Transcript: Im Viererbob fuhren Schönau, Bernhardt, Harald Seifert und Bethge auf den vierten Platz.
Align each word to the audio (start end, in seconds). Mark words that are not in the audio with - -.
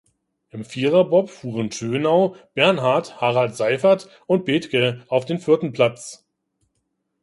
Im 0.49 0.65
Viererbob 0.65 1.29
fuhren 1.29 1.71
Schönau, 1.71 2.35
Bernhardt, 2.55 3.21
Harald 3.21 3.55
Seifert 3.55 4.09
und 4.25 4.45
Bethge 4.45 5.05
auf 5.09 5.25
den 5.25 5.37
vierten 5.37 5.73
Platz. 5.73 6.25